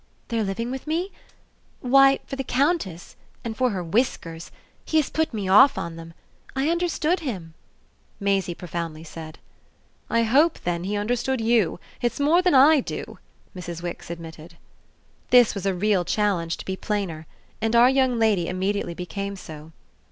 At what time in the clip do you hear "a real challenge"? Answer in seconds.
15.67-16.57